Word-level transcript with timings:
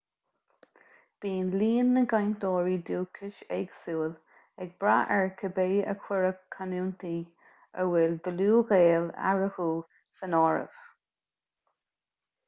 bíonn 1.25 1.49
líon 1.63 1.89
na 1.97 2.01
gcainteoirí 2.13 2.77
dúchais 2.87 3.41
éagsúil 3.57 4.15
ag 4.65 4.71
brath 4.85 5.11
ar 5.17 5.29
cibé 5.43 5.67
ar 5.93 5.99
cuireadh 6.07 6.41
canúintí 6.57 7.13
a 7.83 7.87
bhfuil 7.93 8.17
dlúthghaol 8.31 9.07
eatarthu 9.27 9.69
san 10.23 10.37
áireamh 10.43 10.83